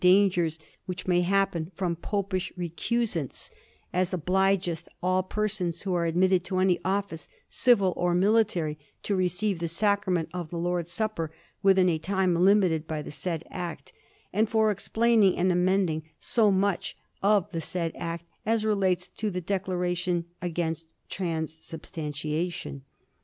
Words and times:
Dangers 0.01 0.57
which 0.87 1.05
may 1.05 1.21
happen 1.21 1.71
from 1.75 1.95
Popish 1.95 2.51
Becnsants, 2.57 3.51
as 3.93 4.15
obligeth 4.15 4.87
all 5.03 5.21
persons 5.21 5.83
who 5.83 5.93
are 5.93 6.05
admitted 6.05 6.43
to 6.45 6.57
any 6.57 6.79
office, 6.83 7.27
civil 7.47 7.93
or 7.95 8.15
military, 8.15 8.79
to 9.03 9.15
receive 9.15 9.59
the 9.59 9.67
Sacrament 9.67 10.29
of 10.33 10.49
the 10.49 10.57
Lord's 10.57 10.91
Sap 10.91 11.17
per 11.17 11.29
within 11.61 11.87
a 11.87 11.99
time 11.99 12.33
limited 12.33 12.87
by 12.87 13.03
the 13.03 13.11
said 13.11 13.43
Act; 13.51 13.93
and 14.33 14.49
for 14.49 14.71
ex 14.71 14.87
plaining 14.87 15.37
and 15.37 15.51
amending 15.51 16.09
so 16.19 16.49
much 16.49 16.97
of 17.21 17.51
the 17.51 17.61
said 17.61 17.91
Act 17.93 18.25
as 18.43 18.65
relates 18.65 19.07
to 19.07 19.29
the 19.29 19.39
declaration 19.39 20.25
against 20.41 20.87
trans 21.09 21.53
substantiation." 21.53 22.83